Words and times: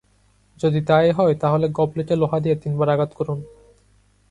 যদি 0.57 0.79
তা-ই 0.81 1.09
হয়, 1.11 1.35
তা 1.35 1.47
হলে 1.49 1.67
গবলেটে 1.69 2.13
লোহা 2.15 2.37
দিয়ে 2.39 2.55
তিন 2.55 2.73
বার 2.77 2.89
আঘাত 2.89 3.11
করুন। 3.13 3.39